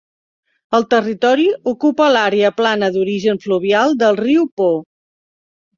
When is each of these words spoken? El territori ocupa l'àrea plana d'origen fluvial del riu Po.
El 0.77 0.87
territori 0.93 1.45
ocupa 1.73 2.09
l'àrea 2.17 2.53
plana 2.63 2.91
d'origen 2.97 3.43
fluvial 3.47 3.97
del 4.05 4.21
riu 4.27 4.53
Po. 4.63 4.75